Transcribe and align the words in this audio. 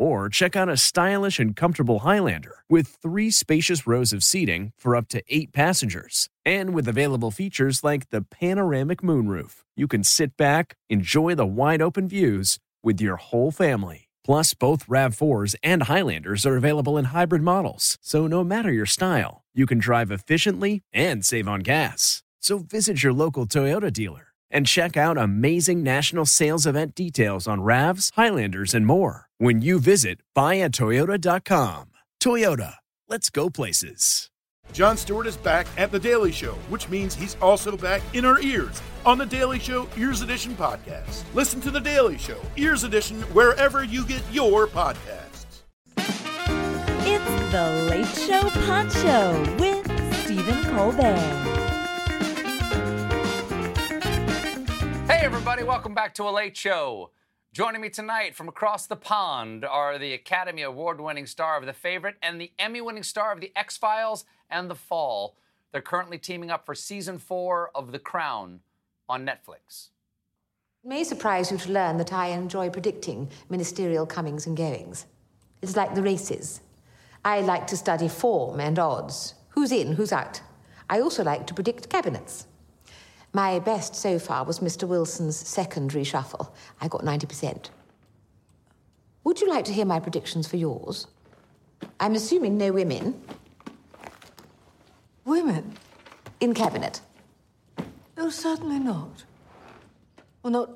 Or 0.00 0.30
check 0.30 0.56
out 0.56 0.70
a 0.70 0.78
stylish 0.78 1.38
and 1.38 1.54
comfortable 1.54 1.98
Highlander 1.98 2.64
with 2.70 2.88
three 3.02 3.30
spacious 3.30 3.86
rows 3.86 4.14
of 4.14 4.24
seating 4.24 4.72
for 4.78 4.96
up 4.96 5.08
to 5.08 5.22
eight 5.28 5.52
passengers. 5.52 6.30
And 6.42 6.72
with 6.72 6.88
available 6.88 7.30
features 7.30 7.84
like 7.84 8.08
the 8.08 8.22
panoramic 8.22 9.02
moonroof, 9.02 9.62
you 9.76 9.86
can 9.86 10.02
sit 10.02 10.38
back, 10.38 10.76
enjoy 10.88 11.34
the 11.34 11.44
wide 11.44 11.82
open 11.82 12.08
views 12.08 12.58
with 12.82 12.98
your 12.98 13.16
whole 13.16 13.50
family. 13.50 14.08
Plus, 14.24 14.54
both 14.54 14.86
RAV4s 14.86 15.54
and 15.62 15.82
Highlanders 15.82 16.46
are 16.46 16.56
available 16.56 16.96
in 16.96 17.06
hybrid 17.06 17.42
models, 17.42 17.98
so 18.00 18.26
no 18.26 18.42
matter 18.42 18.72
your 18.72 18.86
style, 18.86 19.42
you 19.54 19.66
can 19.66 19.78
drive 19.78 20.10
efficiently 20.10 20.80
and 20.94 21.26
save 21.26 21.46
on 21.46 21.60
gas. 21.60 22.22
So 22.40 22.60
visit 22.60 23.02
your 23.02 23.12
local 23.12 23.44
Toyota 23.44 23.92
dealer 23.92 24.29
and 24.50 24.66
check 24.66 24.96
out 24.96 25.16
amazing 25.16 25.82
national 25.82 26.26
sales 26.26 26.66
event 26.66 26.94
details 26.94 27.46
on 27.46 27.60
RAVs, 27.60 28.12
Highlanders, 28.16 28.74
and 28.74 28.86
more 28.86 29.28
when 29.38 29.62
you 29.62 29.80
visit 29.80 30.20
buyatoyota.com. 30.36 31.90
Toyota, 32.22 32.74
let's 33.08 33.30
go 33.30 33.48
places. 33.50 34.30
Jon 34.72 34.96
Stewart 34.96 35.26
is 35.26 35.36
back 35.36 35.66
at 35.76 35.90
The 35.90 35.98
Daily 35.98 36.30
Show, 36.30 36.52
which 36.68 36.88
means 36.88 37.14
he's 37.14 37.36
also 37.42 37.76
back 37.76 38.02
in 38.12 38.24
our 38.24 38.40
ears 38.40 38.80
on 39.04 39.18
The 39.18 39.26
Daily 39.26 39.58
Show 39.58 39.88
Ears 39.96 40.22
Edition 40.22 40.54
podcast. 40.54 41.24
Listen 41.34 41.60
to 41.62 41.70
The 41.70 41.80
Daily 41.80 42.18
Show 42.18 42.40
Ears 42.56 42.84
Edition 42.84 43.22
wherever 43.32 43.82
you 43.82 44.06
get 44.06 44.22
your 44.30 44.66
podcasts. 44.66 45.62
It's 47.02 47.52
the 47.52 47.86
Late 47.90 48.06
Show 48.06 48.48
Pod 48.66 48.92
Show 48.92 49.56
with 49.58 50.14
Stephen 50.24 50.62
Colbert. 50.76 51.49
Hey, 55.20 55.26
everybody, 55.26 55.64
welcome 55.64 55.92
back 55.92 56.14
to 56.14 56.22
A 56.22 56.30
Late 56.30 56.56
Show. 56.56 57.10
Joining 57.52 57.82
me 57.82 57.90
tonight 57.90 58.34
from 58.34 58.48
across 58.48 58.86
the 58.86 58.96
pond 58.96 59.66
are 59.66 59.98
the 59.98 60.14
Academy 60.14 60.62
Award 60.62 60.98
winning 60.98 61.26
star 61.26 61.58
of 61.58 61.66
The 61.66 61.74
Favorite 61.74 62.16
and 62.22 62.40
the 62.40 62.50
Emmy 62.58 62.80
winning 62.80 63.02
star 63.02 63.30
of 63.30 63.42
The 63.42 63.52
X 63.54 63.76
Files 63.76 64.24
and 64.48 64.70
The 64.70 64.74
Fall. 64.74 65.36
They're 65.72 65.82
currently 65.82 66.16
teaming 66.16 66.50
up 66.50 66.64
for 66.64 66.74
season 66.74 67.18
four 67.18 67.70
of 67.74 67.92
The 67.92 67.98
Crown 67.98 68.60
on 69.10 69.26
Netflix. 69.26 69.90
It 70.82 70.88
may 70.88 71.04
surprise 71.04 71.52
you 71.52 71.58
to 71.58 71.70
learn 71.70 71.98
that 71.98 72.14
I 72.14 72.28
enjoy 72.28 72.70
predicting 72.70 73.28
ministerial 73.50 74.06
comings 74.06 74.46
and 74.46 74.56
goings. 74.56 75.04
It's 75.60 75.76
like 75.76 75.94
the 75.94 76.02
races. 76.02 76.62
I 77.26 77.42
like 77.42 77.66
to 77.66 77.76
study 77.76 78.08
form 78.08 78.58
and 78.58 78.78
odds 78.78 79.34
who's 79.50 79.70
in, 79.70 79.92
who's 79.92 80.12
out. 80.12 80.40
I 80.88 81.00
also 81.00 81.22
like 81.22 81.46
to 81.48 81.52
predict 81.52 81.90
cabinets. 81.90 82.46
My 83.32 83.58
best 83.60 83.94
so 83.94 84.18
far 84.18 84.44
was 84.44 84.58
Mr. 84.58 84.88
Wilson's 84.88 85.36
second 85.36 85.92
reshuffle. 85.92 86.50
I 86.80 86.88
got 86.88 87.02
90%. 87.02 87.70
Would 89.22 89.40
you 89.40 89.48
like 89.48 89.64
to 89.66 89.72
hear 89.72 89.84
my 89.84 90.00
predictions 90.00 90.48
for 90.48 90.56
yours? 90.56 91.06
I'm 92.00 92.14
assuming 92.14 92.58
no 92.58 92.72
women. 92.72 93.20
Women? 95.24 95.74
In 96.40 96.54
cabinet. 96.54 97.00
No, 98.16 98.30
certainly 98.30 98.78
not. 98.78 99.24
Well, 100.42 100.52
not 100.52 100.70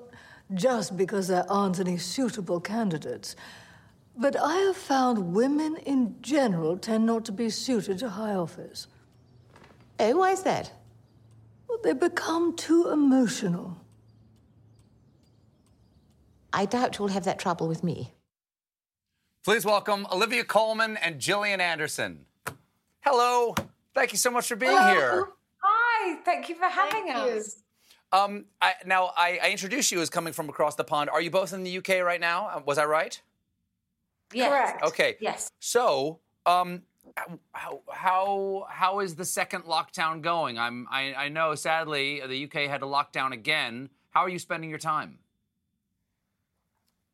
just 0.53 0.97
because 0.97 1.27
there 1.27 1.51
aren't 1.51 1.81
any 1.81 1.97
suitable 1.97 2.61
candidates, 2.61 3.35
but 4.17 4.39
I 4.39 4.57
have 4.59 4.77
found 4.77 5.35
women 5.35 5.77
in 5.79 6.17
general 6.23 6.77
tend 6.77 7.07
not 7.07 7.25
to 7.25 7.33
be 7.33 7.51
suited 7.51 7.98
to 7.98 8.11
high 8.11 8.35
office. 8.35 8.87
Oh, 9.98 10.19
why 10.19 10.31
is 10.31 10.43
that? 10.43 10.70
Well, 11.84 11.92
they 11.92 11.98
become 11.98 12.56
too 12.56 12.89
emotional. 12.89 13.77
I 16.52 16.67
doubt 16.67 16.98
you'll 16.98 17.08
have 17.08 17.24
that 17.24 17.39
trouble 17.39 17.68
with 17.68 17.84
me. 17.84 18.14
Please 19.45 19.64
welcome 19.64 20.06
Olivia 20.11 20.45
Colman 20.45 20.96
and 20.96 21.20
Gillian 21.20 21.61
Anderson. 21.61 22.24
Hello. 23.00 23.55
Thank 23.95 24.12
you 24.12 24.18
so 24.18 24.30
much 24.30 24.48
for 24.48 24.56
being 24.56 24.72
Hello. 24.72 24.95
here. 24.95 25.28
Hi, 25.58 26.17
thank 26.24 26.48
you 26.48 26.55
for 26.55 26.67
having 26.67 27.06
Thank 27.08 27.39
us. 27.39 27.56
Um, 28.12 28.46
I, 28.62 28.74
now, 28.86 29.12
I, 29.16 29.40
I 29.42 29.51
introduced 29.51 29.92
you 29.92 30.01
as 30.01 30.08
coming 30.08 30.33
from 30.33 30.48
across 30.48 30.77
the 30.77 30.84
pond. 30.84 31.11
Are 31.11 31.20
you 31.20 31.30
both 31.30 31.52
in 31.52 31.64
the 31.64 31.78
UK 31.78 32.02
right 32.02 32.20
now? 32.20 32.46
Uh, 32.46 32.62
Was 32.64 32.78
I 32.78 32.86
right? 32.86 33.20
Yes. 34.33 34.48
Correct. 34.48 34.83
Okay. 34.84 35.16
Yes. 35.20 35.51
So, 35.58 36.20
um, 36.46 36.83
how, 37.53 37.81
how 37.91 38.67
how 38.69 39.01
is 39.01 39.15
the 39.15 39.25
second 39.25 39.65
lockdown 39.65 40.23
going? 40.23 40.59
I'm 40.59 40.87
I, 40.91 41.15
I 41.15 41.29
know 41.29 41.55
sadly 41.55 42.23
the 42.27 42.45
UK 42.45 42.69
had 42.70 42.81
to 42.81 42.87
lock 42.87 43.13
down 43.13 43.33
again. 43.33 43.89
How 44.11 44.23
are 44.23 44.29
you 44.29 44.39
spending 44.39 44.70
your 44.70 44.79
time? 44.79 45.19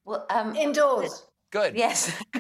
Well, 0.05 0.27
um, 0.31 0.57
Indoors. 0.57 1.25
Good. 1.51 1.75
yes. 1.77 2.13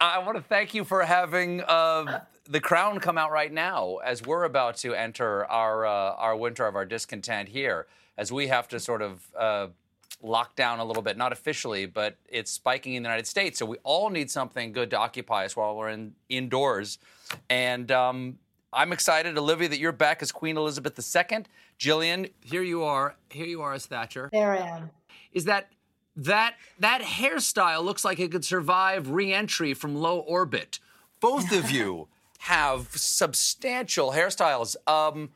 I 0.00 0.18
want 0.20 0.36
to 0.36 0.42
thank 0.42 0.72
you 0.72 0.84
for 0.84 1.02
having 1.02 1.60
uh, 1.60 2.20
the 2.48 2.60
Crown 2.60 3.00
come 3.00 3.18
out 3.18 3.30
right 3.30 3.52
now 3.52 3.96
as 3.98 4.22
we're 4.22 4.44
about 4.44 4.76
to 4.78 4.94
enter 4.94 5.44
our 5.46 5.84
uh, 5.84 6.14
our 6.14 6.36
winter 6.36 6.66
of 6.66 6.74
our 6.74 6.86
discontent 6.86 7.50
here, 7.50 7.86
as 8.16 8.32
we 8.32 8.46
have 8.46 8.66
to 8.68 8.80
sort 8.80 9.02
of 9.02 9.28
uh, 9.38 9.66
lock 10.22 10.54
down 10.56 10.78
a 10.78 10.84
little 10.84 11.02
bit, 11.02 11.16
not 11.16 11.32
officially, 11.32 11.86
but 11.86 12.16
it's 12.28 12.50
spiking 12.50 12.94
in 12.94 13.02
the 13.02 13.08
United 13.08 13.26
States. 13.26 13.58
So 13.58 13.66
we 13.66 13.78
all 13.82 14.10
need 14.10 14.30
something 14.30 14.72
good 14.72 14.90
to 14.90 14.98
occupy 14.98 15.44
us 15.44 15.56
while 15.56 15.76
we're 15.76 15.88
in 15.88 16.14
indoors. 16.28 16.98
And 17.48 17.90
um, 17.90 18.38
I'm 18.72 18.92
excited, 18.92 19.36
Olivia, 19.36 19.68
that 19.68 19.78
you're 19.78 19.92
back 19.92 20.22
as 20.22 20.30
Queen 20.30 20.56
Elizabeth 20.56 20.98
II. 20.98 21.44
Gillian, 21.78 22.28
here 22.40 22.62
you 22.62 22.84
are. 22.84 23.16
Here 23.30 23.46
you 23.46 23.62
are 23.62 23.72
as 23.72 23.86
Thatcher 23.86 24.28
There 24.32 24.52
I 24.52 24.58
am. 24.58 24.90
is 25.32 25.46
that 25.46 25.68
that 26.16 26.54
that 26.78 27.00
hairstyle 27.00 27.82
looks 27.82 28.04
like 28.04 28.18
it 28.18 28.30
could 28.30 28.44
survive 28.44 29.10
re-entry 29.10 29.72
from 29.74 29.94
low 29.96 30.18
orbit. 30.18 30.78
Both 31.20 31.52
of 31.52 31.70
you 31.70 32.08
have 32.40 32.88
substantial 32.90 34.12
hairstyles. 34.12 34.76
Um, 34.86 35.30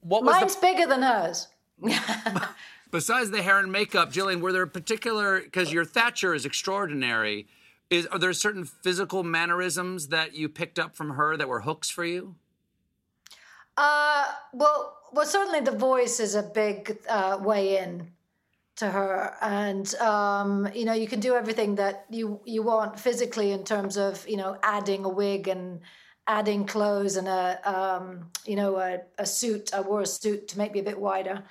what 0.00 0.22
was 0.24 0.34
Mine's 0.40 0.56
bigger 0.56 0.86
than 0.86 1.02
hers. 1.02 1.48
besides 2.90 3.30
the 3.30 3.42
hair 3.42 3.58
and 3.58 3.70
makeup, 3.70 4.12
Gillian? 4.12 4.40
Were 4.40 4.52
there 4.52 4.66
particular 4.66 5.40
because 5.40 5.72
your 5.72 5.84
Thatcher 5.84 6.34
is 6.34 6.44
extraordinary? 6.44 7.46
Is 7.90 8.06
are 8.06 8.18
there 8.18 8.32
certain 8.32 8.64
physical 8.64 9.22
mannerisms 9.22 10.08
that 10.08 10.34
you 10.34 10.48
picked 10.48 10.78
up 10.78 10.96
from 10.96 11.10
her 11.10 11.36
that 11.36 11.48
were 11.48 11.60
hooks 11.60 11.88
for 11.90 12.04
you? 12.04 12.34
Uh, 13.76 14.24
well, 14.52 14.96
well, 15.12 15.26
certainly 15.26 15.60
the 15.60 15.76
voice 15.76 16.18
is 16.18 16.34
a 16.34 16.42
big 16.42 16.98
uh, 17.08 17.38
way 17.40 17.78
in 17.78 18.10
to 18.76 18.90
her, 18.90 19.34
and 19.40 19.94
um, 19.96 20.68
you 20.74 20.84
know 20.84 20.92
you 20.92 21.06
can 21.06 21.20
do 21.20 21.34
everything 21.34 21.76
that 21.76 22.06
you 22.10 22.40
you 22.44 22.62
want 22.62 22.98
physically 22.98 23.52
in 23.52 23.64
terms 23.64 23.96
of 23.96 24.26
you 24.28 24.36
know 24.36 24.56
adding 24.62 25.04
a 25.04 25.08
wig 25.08 25.48
and 25.48 25.80
adding 26.26 26.66
clothes 26.66 27.16
and 27.16 27.28
a 27.28 27.60
um, 27.64 28.30
you 28.44 28.56
know 28.56 28.76
a, 28.76 29.00
a 29.18 29.26
suit. 29.26 29.72
I 29.72 29.80
wore 29.80 30.02
a 30.02 30.06
suit 30.06 30.48
to 30.48 30.58
make 30.58 30.72
me 30.72 30.80
a 30.80 30.82
bit 30.82 30.98
wider, 30.98 31.42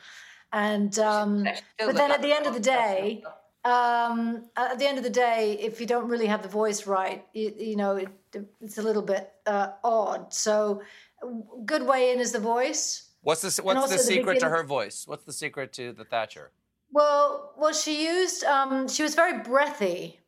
and 0.56 0.98
um, 1.00 1.44
but 1.78 1.96
then 1.96 2.12
at 2.12 2.22
the 2.22 2.32
end 2.32 2.48
of 2.48 2.54
the 2.54 2.60
day. 2.60 3.24
Um, 3.66 4.44
at 4.56 4.78
the 4.78 4.86
end 4.88 5.00
of 5.00 5.04
the 5.04 5.10
day, 5.10 5.58
if 5.60 5.82
you 5.82 5.88
don't 5.88 6.08
really 6.08 6.28
have 6.28 6.44
the 6.44 6.48
voice 6.48 6.86
right, 6.86 7.26
you, 7.34 7.52
you 7.58 7.76
know 7.76 7.96
it, 7.96 8.10
it's 8.62 8.78
a 8.78 8.82
little 8.84 9.02
bit 9.02 9.34
uh, 9.48 9.70
odd. 9.84 10.32
So, 10.32 10.84
good 11.66 11.82
way 11.82 12.12
in 12.12 12.20
is 12.20 12.32
the 12.32 12.40
voice. 12.40 13.10
What's 13.24 13.42
the 13.42 13.64
what's 13.64 13.80
also 13.80 13.94
the 13.94 13.98
the 13.98 14.04
secret 14.04 14.40
to 14.42 14.50
her 14.50 14.62
voice? 14.62 15.08
What's 15.08 15.24
the 15.24 15.34
secret 15.34 15.74
to 15.74 15.94
the 15.94 16.06
Thatcher? 16.06 16.52
Well, 16.92 17.54
well, 17.58 17.74
she 17.74 18.06
used. 18.06 18.44
Um, 18.44 18.88
she 18.88 19.02
was 19.02 19.16
very 19.16 19.40
breathy, 19.40 20.20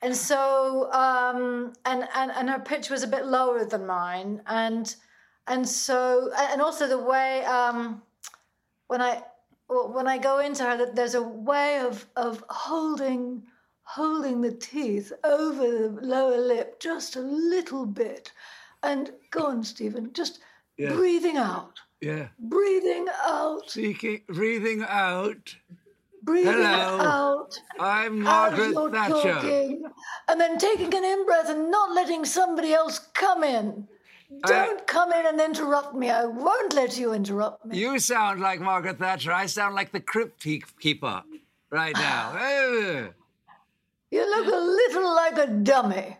and 0.00 0.14
so 0.14 0.92
um, 0.92 1.72
and 1.84 2.06
and 2.14 2.30
and 2.30 2.48
her 2.48 2.60
pitch 2.60 2.88
was 2.88 3.02
a 3.02 3.08
bit 3.08 3.26
lower 3.26 3.64
than 3.64 3.84
mine, 3.84 4.42
and 4.46 4.94
and 5.48 5.68
so 5.68 6.30
and 6.38 6.62
also 6.62 6.86
the 6.86 6.98
way 6.98 7.44
um, 7.46 8.00
when 8.86 9.02
I 9.02 9.24
when 9.68 10.06
I 10.06 10.18
go 10.18 10.38
into 10.40 10.62
her, 10.64 10.76
that 10.76 10.94
there's 10.94 11.14
a 11.14 11.22
way 11.22 11.78
of 11.80 12.06
of 12.16 12.44
holding 12.48 13.42
holding 13.84 14.40
the 14.40 14.52
teeth 14.52 15.12
over 15.24 15.66
the 15.66 16.00
lower 16.00 16.38
lip 16.38 16.80
just 16.80 17.16
a 17.16 17.20
little 17.20 17.86
bit, 17.86 18.32
and 18.82 19.12
go 19.30 19.46
on, 19.46 19.62
Stephen, 19.64 20.12
just 20.12 20.40
Yeah. 20.78 20.94
breathing 20.94 21.36
out, 21.36 21.80
Yeah. 22.00 22.28
breathing 22.38 23.06
out. 23.24 23.70
Seeking, 23.70 24.22
breathing 24.26 24.82
out, 24.82 25.54
breathing 26.22 26.52
Hello. 26.54 26.98
out 27.00 27.60
I'm 27.78 28.20
Margaret 28.20 28.74
Thatcher. 28.92 29.34
talking, 29.34 29.84
and 30.28 30.40
then 30.40 30.58
taking 30.58 30.94
an 30.94 31.04
in 31.04 31.26
breath 31.26 31.48
and 31.50 31.70
not 31.70 31.92
letting 31.92 32.24
somebody 32.24 32.72
else 32.72 32.98
come 32.98 33.44
in. 33.44 33.86
I- 34.44 34.48
Don't 34.48 34.86
come 34.86 35.12
in 35.12 35.26
and 35.26 35.40
interrupt 35.40 35.94
me. 35.94 36.10
I 36.10 36.24
won't 36.24 36.72
let 36.74 36.96
you 36.98 37.12
interrupt 37.12 37.64
me. 37.66 37.78
You 37.78 37.98
sound 37.98 38.40
like 38.40 38.60
Margaret 38.60 38.98
Thatcher. 38.98 39.32
I 39.32 39.46
sound 39.46 39.74
like 39.74 39.92
the 39.92 40.00
crypt 40.00 40.42
keeper 40.80 41.22
right 41.70 41.94
now. 41.94 43.08
You 44.10 44.20
look 44.30 44.46
a 44.46 44.56
little 44.56 45.12
like 45.16 45.38
a 45.38 45.46
dummy. 45.48 46.16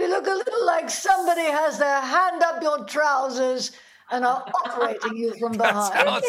You 0.00 0.08
look 0.08 0.26
a 0.26 0.30
little 0.30 0.66
like 0.66 0.90
somebody 0.90 1.42
has 1.42 1.78
their 1.78 2.00
hand 2.00 2.42
up 2.42 2.60
your 2.60 2.84
trousers 2.86 3.70
and 4.10 4.24
are 4.24 4.44
operating 4.64 5.16
you 5.16 5.32
from 5.38 5.52
behind. 5.52 5.94
sounds, 5.94 6.24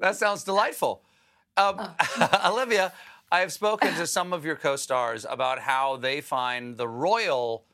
that 0.00 0.16
sounds 0.16 0.44
delightful. 0.44 1.00
Um, 1.56 1.80
Olivia, 2.44 2.92
I 3.32 3.40
have 3.40 3.50
spoken 3.50 3.94
to 3.94 4.06
some 4.06 4.34
of 4.34 4.44
your 4.44 4.56
co-stars 4.56 5.24
about 5.28 5.58
how 5.58 5.96
they 5.96 6.20
find 6.20 6.76
the 6.76 6.86
royal 6.88 7.64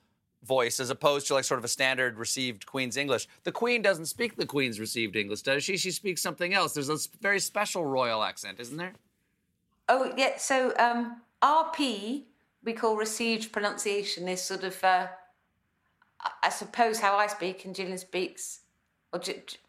voice 0.42 0.80
as 0.80 0.90
opposed 0.90 1.26
to 1.28 1.34
like 1.34 1.44
sort 1.44 1.58
of 1.58 1.64
a 1.64 1.68
standard 1.68 2.18
received 2.18 2.66
Queen's 2.66 2.96
English. 2.96 3.28
The 3.44 3.52
Queen 3.52 3.82
doesn't 3.82 4.06
speak 4.06 4.36
the 4.36 4.46
Queen's 4.46 4.80
received 4.80 5.16
English, 5.16 5.42
does 5.42 5.64
she? 5.64 5.76
She 5.76 5.90
speaks 5.90 6.20
something 6.20 6.52
else. 6.52 6.74
There's 6.74 6.88
a 6.88 6.98
very 7.20 7.40
special 7.40 7.84
royal 7.84 8.22
accent, 8.22 8.58
isn't 8.60 8.76
there? 8.76 8.92
Oh, 9.88 10.12
yeah. 10.16 10.36
So 10.38 10.74
um, 10.78 11.20
RP, 11.42 12.24
we 12.64 12.72
call 12.72 12.96
received 12.96 13.52
pronunciation, 13.52 14.28
is 14.28 14.42
sort 14.42 14.64
of, 14.64 14.82
uh, 14.82 15.08
I- 16.42 16.50
suppose, 16.50 17.00
how 17.00 17.16
I 17.16 17.26
speak 17.26 17.64
and 17.64 17.74
Gillian 17.74 17.98
speaks. 17.98 18.60
Or, 19.12 19.20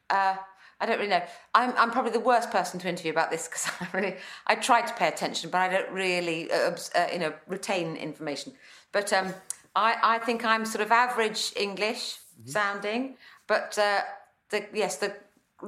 uh, 0.09 0.35
I 0.79 0.85
don't 0.85 0.97
really 0.97 1.09
know. 1.09 1.23
I'm, 1.53 1.73
I'm 1.77 1.91
probably 1.91 2.11
the 2.11 2.19
worst 2.19 2.51
person 2.51 2.79
to 2.79 2.89
interview 2.89 3.11
about 3.11 3.31
this 3.31 3.47
because 3.47 3.69
I 3.79 3.87
really, 3.97 4.15
I 4.47 4.55
try 4.55 4.81
to 4.81 4.93
pay 4.95 5.07
attention, 5.07 5.49
but 5.49 5.59
I 5.59 5.69
don't 5.69 5.91
really, 5.91 6.51
uh, 6.51 6.75
uh, 6.95 7.07
you 7.11 7.19
know, 7.19 7.33
retain 7.47 7.95
information. 7.95 8.53
But 8.91 9.11
um, 9.13 9.33
I, 9.75 9.95
I 10.15 10.19
think 10.19 10.45
I'm 10.45 10.65
sort 10.65 10.83
of 10.83 10.91
average 10.91 11.53
English 11.55 12.17
sounding, 12.45 13.15
but 13.47 13.77
uh, 13.77 14.01
the, 14.49 14.65
yes, 14.73 14.97
the 14.97 15.15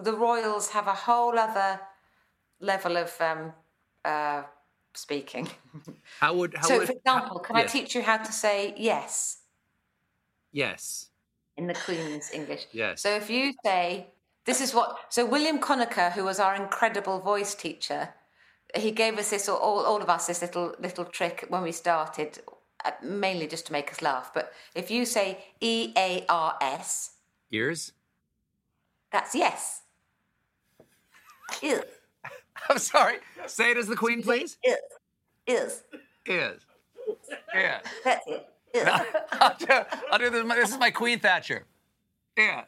the 0.04 0.14
Royals 0.14 0.70
have 0.70 0.88
a 0.88 0.94
whole 0.94 1.40
other 1.40 1.80
level 2.60 2.98
of 2.98 3.16
um, 3.22 3.54
uh, 4.04 4.44
speaking. 4.94 5.48
How 6.20 6.34
would 6.36 6.56
how 6.58 6.68
so, 6.68 6.78
would, 6.78 6.88
for 6.88 6.94
example, 6.94 7.40
can 7.40 7.56
yes. 7.56 7.70
I 7.70 7.80
teach 7.80 7.96
you 7.96 8.02
how 8.02 8.18
to 8.18 8.32
say 8.32 8.74
yes 8.78 9.40
Yes. 10.56 11.10
in 11.58 11.68
the 11.68 11.74
Queen's 11.74 12.32
English? 12.32 12.68
Yes. 12.72 13.02
So 13.02 13.10
if 13.10 13.30
you 13.30 13.54
say, 13.64 14.08
this 14.46 14.62
is 14.62 14.74
what, 14.74 14.98
so 15.10 15.26
William 15.26 15.60
Conacher, 15.60 16.14
who 16.14 16.24
was 16.24 16.40
our 16.40 16.56
incredible 16.56 17.20
voice 17.20 17.54
teacher, 17.54 18.14
he 18.74 18.92
gave 18.92 19.18
us 19.18 19.32
this, 19.32 19.50
all, 19.50 19.60
all 19.60 20.02
of 20.02 20.10
us, 20.10 20.28
this 20.28 20.42
little 20.42 20.74
little 20.80 21.04
trick 21.04 21.46
when 21.50 21.62
we 21.62 21.74
started, 21.74 22.40
Uh, 22.84 22.92
mainly 23.02 23.48
just 23.48 23.66
to 23.68 23.72
make 23.72 23.92
us 23.92 24.02
laugh. 24.02 24.32
But 24.34 24.52
if 24.76 24.92
you 24.92 25.06
say 25.06 25.40
E 25.62 25.94
A 25.98 26.26
R 26.30 26.56
S, 26.62 27.12
Ears? 27.52 27.94
that's 29.12 29.34
yes. 29.34 29.82
Ew. 31.62 31.82
I'm 32.70 32.78
sorry. 32.80 33.18
Say 33.48 33.72
it 33.72 33.78
as 33.78 33.88
the 33.88 33.96
Queen, 33.96 34.22
please. 34.22 34.58
Ew. 34.64 34.76
Is. 35.48 35.84
Is. 36.26 36.66
Yeah. 37.54 37.80
That's 38.04 38.26
it. 38.28 38.48
I'll 39.32 39.56
do, 39.58 39.66
I'll 40.12 40.20
do 40.20 40.30
this. 40.30 40.44
This 40.56 40.70
is 40.72 40.78
my 40.80 40.92
Queen 40.92 41.20
Thatcher. 41.20 41.66
Yeah. 42.38 42.64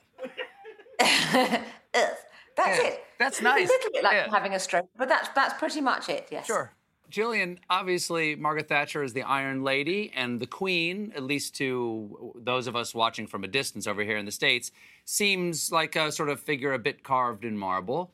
Is. 1.01 1.57
That's 2.55 2.79
Yeah, 2.79 2.87
it. 2.87 3.03
that's 3.19 3.37
It's 3.37 3.43
nice. 3.43 3.69
A 3.69 3.71
little 3.71 3.91
bit 3.91 4.03
like 4.03 4.13
Yeah. 4.13 4.29
having 4.31 4.53
a 4.55 4.59
stroke, 4.59 4.89
but 4.97 5.07
that's 5.07 5.29
that's 5.35 5.53
pretty 5.59 5.79
much 5.79 6.09
it. 6.09 6.27
Yes. 6.31 6.47
Sure. 6.47 6.71
Gillian, 7.09 7.59
obviously, 7.69 8.35
Margaret 8.35 8.67
Thatcher 8.67 9.01
is 9.01 9.13
the 9.13 9.23
Iron 9.23 9.63
Lady, 9.63 10.11
and 10.15 10.39
the 10.39 10.47
Queen, 10.47 11.13
at 11.15 11.23
least 11.23 11.55
to 11.55 12.33
those 12.35 12.67
of 12.67 12.75
us 12.75 12.93
watching 12.93 13.27
from 13.27 13.43
a 13.43 13.47
distance 13.47 13.87
over 13.87 14.03
here 14.03 14.17
in 14.17 14.25
the 14.25 14.31
States, 14.31 14.71
seems 15.05 15.71
like 15.71 15.95
a 15.95 16.11
sort 16.11 16.29
of 16.29 16.39
figure 16.39 16.73
a 16.73 16.79
bit 16.79 17.03
carved 17.03 17.45
in 17.45 17.57
marble. 17.57 18.11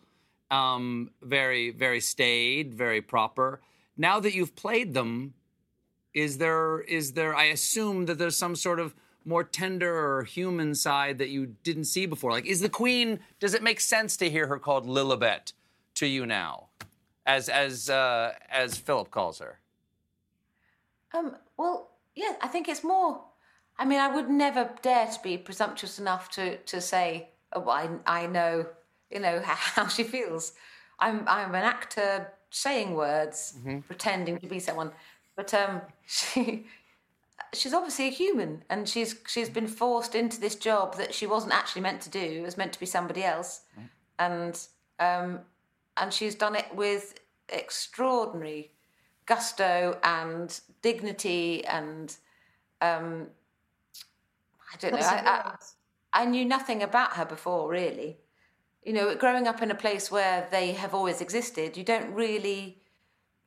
Um, 0.52 1.12
very, 1.22 1.72
very 1.72 2.00
staid, 2.00 2.76
very 2.76 3.02
proper. 3.02 3.62
Now 3.98 4.20
that 4.20 4.36
you've 4.36 4.56
played 4.56 4.94
them, 4.94 5.34
is 6.14 6.38
there, 6.38 6.82
is 6.82 7.14
there, 7.14 7.36
I 7.36 7.46
assume 7.46 8.06
that 8.06 8.20
there's 8.20 8.38
some 8.38 8.56
sort 8.56 8.80
of 8.80 8.94
more 9.26 9.44
tender 9.44 10.18
or 10.18 10.24
human 10.24 10.76
side 10.76 11.18
that 11.18 11.30
you 11.30 11.56
didn't 11.64 11.86
see 11.86 12.06
before? 12.06 12.32
Like, 12.32 12.46
is 12.46 12.60
the 12.60 12.70
Queen, 12.70 13.20
does 13.40 13.56
it 13.56 13.64
make 13.64 13.80
sense 13.80 14.18
to 14.18 14.30
hear 14.30 14.48
her 14.48 14.60
called 14.60 14.86
Lilibet 14.86 15.54
to 15.96 16.06
you 16.06 16.26
now? 16.28 16.68
As 17.26 17.50
as 17.50 17.90
uh, 17.90 18.34
as 18.50 18.78
Philip 18.78 19.12
calls 19.12 19.40
her. 19.40 19.60
Um, 21.14 21.36
well, 21.58 21.92
yeah, 22.16 22.34
I 22.42 22.48
think 22.48 22.68
it's 22.68 22.84
more. 22.84 23.24
I 23.78 23.86
mean, 23.86 24.00
I 24.00 24.14
would 24.14 24.30
never 24.30 24.70
dare 24.82 25.08
to 25.08 25.20
be 25.24 25.38
presumptuous 25.38 26.00
enough 26.00 26.30
to 26.32 26.58
to 26.58 26.82
say, 26.82 27.30
"Oh, 27.54 27.70
I 27.70 27.90
I 28.06 28.28
know, 28.28 28.66
you 29.10 29.20
know 29.20 29.42
how 29.46 29.88
she 29.88 30.04
feels." 30.04 30.54
I'm 31.00 31.28
I'm 31.28 31.54
an 31.56 31.64
actor 31.64 32.32
saying 32.50 32.94
words, 32.94 33.58
pretending 33.88 34.38
to 34.40 34.48
be 34.48 34.60
someone, 34.60 34.92
but 35.36 35.54
um, 35.54 35.82
she 36.06 36.66
she's 37.54 37.74
obviously 37.74 38.08
a 38.08 38.12
human, 38.12 38.64
and 38.70 38.88
she's 38.88 39.16
she's 39.28 39.50
been 39.50 39.68
forced 39.68 40.16
into 40.16 40.40
this 40.40 40.56
job 40.56 40.96
that 40.98 41.14
she 41.14 41.26
wasn't 41.26 41.54
actually 41.54 41.82
meant 41.82 42.02
to 42.02 42.10
do. 42.10 42.20
It 42.20 42.42
was 42.42 42.58
meant 42.58 42.74
to 42.74 42.80
be 42.80 42.86
somebody 42.86 43.24
else, 43.24 43.62
and 44.20 44.60
um, 45.00 45.40
and 45.98 46.14
she's 46.14 46.36
done 46.36 46.56
it 46.56 46.74
with 46.74 47.20
extraordinary 47.50 48.72
gusto 49.26 49.98
and 50.04 50.60
dignity 50.82 51.66
and 51.66 52.18
um, 52.82 53.28
I 54.74 54.78
don't 54.78 54.94
know. 54.94 55.00
I, 55.00 55.56
I, 56.14 56.22
I 56.22 56.26
knew 56.26 56.46
nothing 56.46 56.84
about 56.84 57.14
her 57.14 57.26
before, 57.26 57.70
really. 57.70 58.18
You 58.84 58.94
know, 58.94 59.16
growing 59.16 59.48
up 59.48 59.62
in 59.62 59.72
a 59.72 59.76
place 59.76 60.12
where 60.12 60.48
they 60.52 60.74
have 60.74 60.94
always 60.94 61.22
existed, 61.22 61.78
you 61.78 61.84
don't 61.84 62.14
really, 62.14 62.82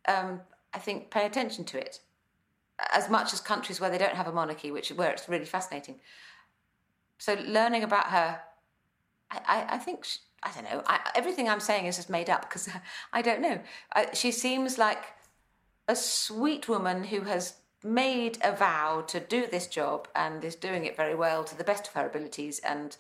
um, 0.08 0.40
I 0.72 0.78
think, 0.78 1.10
pay 1.10 1.26
attention 1.26 1.64
to 1.66 1.78
it 1.78 2.00
as 2.92 3.08
much 3.08 3.32
as 3.32 3.40
countries 3.40 3.80
where 3.80 3.90
they 3.90 3.98
don't 3.98 4.14
have 4.14 4.28
a 4.28 4.32
monarchy, 4.32 4.70
which 4.70 4.90
where 4.90 5.10
it's 5.10 5.28
really 5.28 5.44
fascinating. 5.44 5.96
So 7.18 7.34
learning 7.46 7.82
about 7.82 8.06
her, 8.06 8.40
I, 9.30 9.40
I, 9.46 9.74
I 9.74 9.78
think 9.78 10.04
sh 10.04 10.18
I 10.46 10.52
don't 10.54 10.70
know. 10.70 10.82
I, 10.86 11.10
everything 11.16 11.48
I'm 11.48 11.60
saying 11.60 11.86
is 11.86 11.96
just 11.96 12.08
made 12.08 12.30
up 12.30 12.42
because 12.42 12.68
I 13.12 13.20
don't 13.20 13.40
know. 13.40 13.58
I, 13.92 14.08
she 14.14 14.30
seems 14.30 14.78
like 14.78 15.04
a 15.88 15.96
sweet 15.96 16.68
woman 16.68 17.04
who 17.04 17.22
has 17.22 17.54
made 17.82 18.38
a 18.42 18.54
vow 18.54 19.02
to 19.08 19.20
do 19.20 19.46
this 19.46 19.66
job 19.66 20.08
and 20.14 20.44
is 20.44 20.54
doing 20.54 20.84
it 20.84 20.96
very 20.96 21.14
well 21.14 21.44
to 21.44 21.56
the 21.56 21.64
best 21.64 21.88
of 21.88 21.94
her 21.94 22.06
abilities. 22.06 22.60
And 22.60 22.96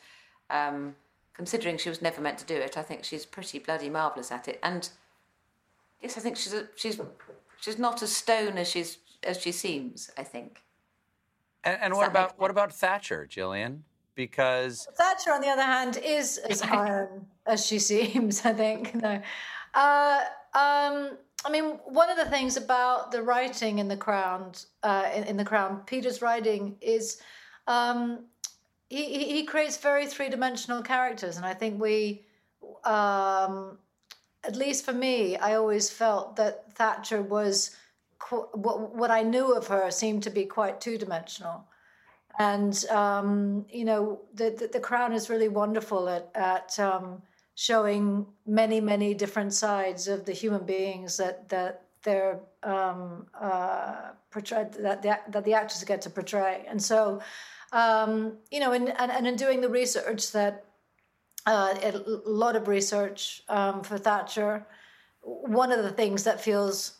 um, 0.50 0.96
considering 1.34 1.78
she 1.78 1.88
was 1.88 2.02
never 2.02 2.20
meant 2.20 2.38
to 2.38 2.46
do 2.46 2.56
it, 2.56 2.76
I 2.76 2.82
think 2.82 3.04
she's 3.04 3.24
pretty 3.24 3.60
bloody 3.60 3.90
marvelous 3.90 4.32
at 4.32 4.48
it. 4.48 4.58
And 4.62 4.88
yes, 6.02 6.16
I 6.16 6.20
think 6.20 6.36
she's 6.36 6.52
a, 6.52 6.66
she's 6.74 7.00
she's 7.60 7.78
not 7.78 8.02
as 8.02 8.14
stone 8.14 8.58
as 8.58 8.68
she's 8.68 8.98
as 9.22 9.40
she 9.40 9.52
seems. 9.52 10.10
I 10.18 10.24
think. 10.24 10.62
And, 11.62 11.78
and 11.80 11.94
what 11.94 12.08
about 12.08 12.38
what 12.38 12.50
about 12.50 12.72
Thatcher, 12.72 13.26
Gillian? 13.26 13.84
Because 14.16 14.88
Thatcher, 14.96 15.30
on 15.30 15.40
the 15.42 15.48
other 15.48 15.62
hand, 15.62 15.98
is 16.02 16.38
as 16.38 16.62
iron 16.62 17.26
as 17.46 17.64
she 17.64 17.78
seems. 17.90 18.44
I 18.44 18.52
think. 18.52 18.94
No, 18.94 19.22
uh, 19.74 20.20
um, 20.54 21.18
I 21.44 21.50
mean, 21.50 21.78
one 21.84 22.10
of 22.10 22.16
the 22.16 22.24
things 22.24 22.56
about 22.56 23.12
the 23.12 23.22
writing 23.22 23.78
in 23.78 23.88
the 23.88 23.96
Crown, 23.96 24.52
uh, 24.82 25.08
in, 25.14 25.24
in 25.24 25.36
the 25.36 25.44
Crown, 25.44 25.82
Peter's 25.86 26.22
writing 26.22 26.76
is 26.80 27.20
um, 27.68 28.24
he, 28.88 29.04
he 29.04 29.24
he 29.32 29.44
creates 29.44 29.76
very 29.76 30.06
three 30.06 30.28
dimensional 30.28 30.82
characters, 30.82 31.36
and 31.36 31.44
I 31.44 31.54
think 31.54 31.80
we, 31.80 32.24
um, 32.84 33.78
at 34.44 34.56
least 34.56 34.84
for 34.84 34.92
me, 34.92 35.36
I 35.36 35.54
always 35.54 35.90
felt 35.90 36.36
that 36.36 36.72
Thatcher 36.74 37.20
was 37.20 37.76
what 38.30 38.94
what 38.94 39.10
I 39.10 39.22
knew 39.22 39.54
of 39.54 39.66
her 39.66 39.90
seemed 39.90 40.22
to 40.22 40.30
be 40.30 40.44
quite 40.46 40.80
two 40.80 40.96
dimensional 40.96 41.66
and 42.38 42.84
um, 42.90 43.64
you 43.70 43.84
know 43.84 44.20
the, 44.34 44.50
the 44.50 44.68
the 44.72 44.80
crown 44.80 45.12
is 45.12 45.30
really 45.30 45.48
wonderful 45.48 46.08
at 46.08 46.30
at 46.34 46.78
um, 46.78 47.22
showing 47.54 48.26
many 48.46 48.80
many 48.80 49.14
different 49.14 49.52
sides 49.52 50.08
of 50.08 50.24
the 50.24 50.32
human 50.32 50.64
beings 50.64 51.16
that 51.16 51.48
that 51.48 51.82
they're 52.02 52.38
um, 52.62 53.26
uh, 53.40 54.10
portrayed 54.30 54.72
that 54.74 55.02
the 55.02 55.18
that 55.28 55.44
the 55.44 55.54
actors 55.54 55.82
get 55.84 56.02
to 56.02 56.10
portray, 56.10 56.64
and 56.68 56.82
so 56.82 57.20
um, 57.72 58.34
you 58.50 58.60
know, 58.60 58.72
and, 58.72 58.88
and 58.98 59.10
and 59.10 59.26
in 59.26 59.36
doing 59.36 59.60
the 59.60 59.68
research 59.68 60.32
that 60.32 60.64
uh, 61.46 61.74
a 61.82 61.92
lot 62.28 62.56
of 62.56 62.68
research 62.68 63.42
um, 63.48 63.82
for 63.82 63.98
Thatcher, 63.98 64.66
one 65.22 65.72
of 65.72 65.82
the 65.82 65.90
things 65.90 66.24
that 66.24 66.40
feels 66.40 66.98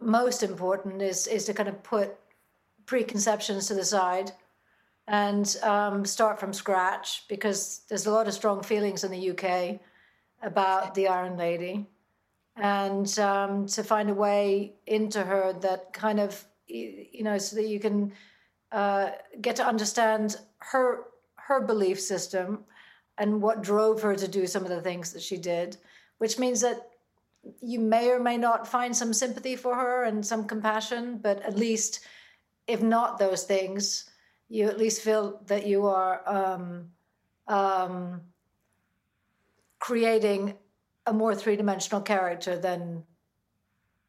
most 0.00 0.42
important 0.42 1.02
is 1.02 1.26
is 1.26 1.44
to 1.46 1.54
kind 1.54 1.68
of 1.68 1.82
put 1.82 2.16
preconceptions 2.84 3.66
to 3.68 3.74
the 3.74 3.84
side 3.84 4.32
and 5.08 5.56
um, 5.62 6.04
start 6.04 6.40
from 6.40 6.52
scratch 6.52 7.24
because 7.28 7.82
there's 7.88 8.06
a 8.06 8.10
lot 8.10 8.26
of 8.26 8.34
strong 8.34 8.62
feelings 8.62 9.04
in 9.04 9.10
the 9.10 9.30
UK 9.30 9.80
about 10.42 10.94
the 10.94 11.08
Iron 11.08 11.36
Lady. 11.36 11.86
and 12.56 13.18
um, 13.18 13.66
to 13.66 13.84
find 13.84 14.08
a 14.10 14.14
way 14.14 14.74
into 14.86 15.22
her 15.22 15.52
that 15.52 15.92
kind 15.92 16.18
of 16.18 16.44
you 16.66 17.22
know 17.22 17.38
so 17.38 17.54
that 17.56 17.68
you 17.68 17.78
can 17.78 18.12
uh, 18.72 19.10
get 19.40 19.56
to 19.56 19.64
understand 19.64 20.36
her 20.58 21.04
her 21.36 21.60
belief 21.60 22.00
system 22.00 22.64
and 23.18 23.40
what 23.40 23.62
drove 23.62 24.02
her 24.02 24.16
to 24.16 24.28
do 24.28 24.46
some 24.46 24.64
of 24.64 24.68
the 24.68 24.80
things 24.80 25.12
that 25.12 25.22
she 25.22 25.36
did, 25.36 25.76
which 26.18 26.38
means 26.38 26.60
that 26.60 26.88
you 27.60 27.78
may 27.78 28.10
or 28.10 28.18
may 28.18 28.36
not 28.36 28.66
find 28.66 28.94
some 28.94 29.12
sympathy 29.12 29.54
for 29.56 29.74
her 29.74 30.04
and 30.04 30.26
some 30.26 30.46
compassion, 30.46 31.18
but 31.18 31.40
at 31.42 31.56
least 31.56 32.00
if 32.66 32.82
not 32.82 33.18
those 33.18 33.44
things, 33.44 34.10
you 34.48 34.66
at 34.66 34.78
least 34.78 35.02
feel 35.02 35.40
that 35.46 35.66
you 35.66 35.86
are 35.86 36.22
um, 36.26 36.88
um, 37.48 38.20
creating 39.78 40.54
a 41.06 41.12
more 41.12 41.34
three-dimensional 41.34 42.00
character 42.00 42.58
than 42.58 43.04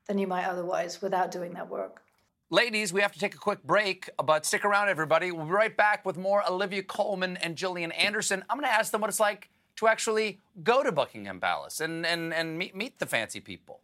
than 0.08 0.18
you 0.18 0.26
might 0.26 0.46
otherwise 0.46 1.02
without 1.02 1.32
doing 1.32 1.54
that 1.54 1.70
work. 1.70 2.02
Ladies, 2.50 2.94
we 2.94 3.02
have 3.02 3.12
to 3.12 3.20
take 3.20 3.36
a 3.36 3.38
quick 3.38 3.62
break, 3.64 4.10
but 4.24 4.46
stick 4.46 4.64
around, 4.64 4.88
everybody. 4.88 5.34
We'll 5.34 5.46
be 5.46 5.52
right 5.52 5.76
back 5.76 6.06
with 6.06 6.16
more 6.16 6.50
Olivia 6.50 6.82
Colman 6.82 7.36
and 7.38 7.58
Gillian 7.58 7.92
Anderson. 7.92 8.42
I'm 8.50 8.58
going 8.58 8.70
to 8.70 8.74
ask 8.74 8.94
them 8.94 9.02
what 9.02 9.10
it's 9.10 9.20
like 9.20 9.50
to 9.76 9.88
actually 9.88 10.40
go 10.64 10.82
to 10.82 10.94
Buckingham 10.94 11.42
Palace 11.42 11.82
and, 11.82 12.06
and, 12.06 12.34
and 12.34 12.58
meet, 12.58 12.74
meet 12.74 13.00
the 13.00 13.06
fancy 13.06 13.42
people. 13.42 13.82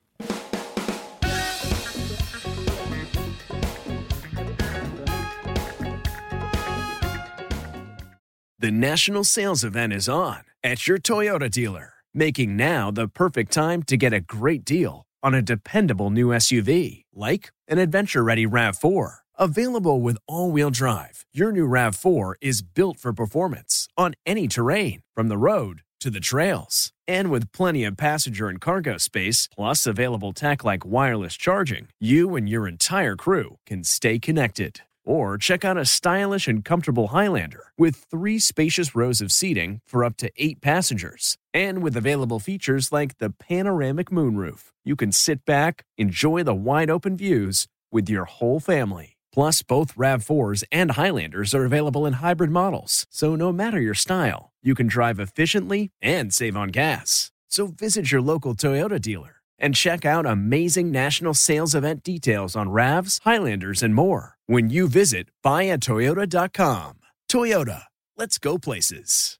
The 8.63 8.71
national 8.71 9.25
sales 9.25 9.65
event 9.65 9.91
is 9.91 10.07
on 10.07 10.45
at 10.63 10.87
your 10.87 10.97
Toyota 10.97 11.51
dealer, 11.51 11.95
making 12.13 12.55
now 12.55 12.91
the 12.91 13.09
perfect 13.09 13.51
time 13.51 13.83
to 13.83 13.97
get 13.97 14.13
a 14.13 14.21
great 14.21 14.63
deal 14.63 15.05
on 15.21 15.33
a 15.33 15.41
dependable 15.41 16.09
new 16.09 16.29
SUV 16.29 17.03
like 17.13 17.51
an 17.67 17.77
adventure 17.77 18.23
ready 18.23 18.45
RAV4. 18.45 19.15
Available 19.37 19.99
with 19.99 20.17
all 20.29 20.49
wheel 20.49 20.69
drive, 20.69 21.25
your 21.33 21.51
new 21.51 21.67
RAV4 21.67 22.35
is 22.39 22.61
built 22.61 22.97
for 22.97 23.11
performance 23.11 23.89
on 23.97 24.13
any 24.25 24.47
terrain, 24.47 25.01
from 25.13 25.27
the 25.27 25.37
road 25.37 25.81
to 25.99 26.09
the 26.09 26.21
trails. 26.21 26.93
And 27.05 27.29
with 27.29 27.51
plenty 27.51 27.83
of 27.83 27.97
passenger 27.97 28.47
and 28.47 28.61
cargo 28.61 28.97
space, 28.97 29.49
plus 29.53 29.85
available 29.85 30.31
tech 30.31 30.63
like 30.63 30.85
wireless 30.85 31.35
charging, 31.35 31.89
you 31.99 32.33
and 32.37 32.47
your 32.47 32.65
entire 32.65 33.17
crew 33.17 33.57
can 33.65 33.83
stay 33.83 34.19
connected. 34.19 34.79
Or 35.05 35.37
check 35.37 35.65
out 35.65 35.77
a 35.77 35.85
stylish 35.85 36.47
and 36.47 36.63
comfortable 36.63 37.07
Highlander 37.07 37.65
with 37.77 38.05
three 38.09 38.39
spacious 38.39 38.95
rows 38.95 39.21
of 39.21 39.31
seating 39.31 39.81
for 39.85 40.03
up 40.03 40.17
to 40.17 40.31
eight 40.37 40.61
passengers. 40.61 41.37
And 41.53 41.81
with 41.81 41.97
available 41.97 42.39
features 42.39 42.91
like 42.91 43.17
the 43.17 43.29
panoramic 43.29 44.09
moonroof, 44.09 44.71
you 44.83 44.95
can 44.95 45.11
sit 45.11 45.45
back, 45.45 45.83
enjoy 45.97 46.43
the 46.43 46.53
wide 46.53 46.89
open 46.89 47.17
views 47.17 47.67
with 47.91 48.09
your 48.09 48.25
whole 48.25 48.59
family. 48.59 49.17
Plus, 49.33 49.63
both 49.63 49.95
RAV4s 49.95 50.63
and 50.71 50.91
Highlanders 50.91 51.55
are 51.55 51.65
available 51.65 52.05
in 52.05 52.13
hybrid 52.13 52.51
models, 52.51 53.07
so 53.09 53.35
no 53.35 53.51
matter 53.51 53.81
your 53.81 53.95
style, 53.95 54.51
you 54.61 54.75
can 54.75 54.85
drive 54.85 55.19
efficiently 55.19 55.89
and 56.01 56.31
save 56.31 56.55
on 56.55 56.69
gas. 56.69 57.31
So 57.49 57.67
visit 57.67 58.11
your 58.11 58.21
local 58.21 58.53
Toyota 58.53 59.01
dealer 59.01 59.32
and 59.57 59.75
check 59.75 60.05
out 60.05 60.25
amazing 60.25 60.91
national 60.91 61.33
sales 61.33 61.73
event 61.73 62.03
details 62.03 62.55
on 62.55 62.67
RAVs, 62.67 63.21
Highlanders, 63.23 63.81
and 63.81 63.95
more 63.95 64.37
when 64.47 64.69
you 64.69 64.89
visit 64.89 65.29
buyatoyota.com. 65.43 66.99
Toyota, 67.29 67.83
let's 68.17 68.37
go 68.37 68.57
places. 68.57 69.39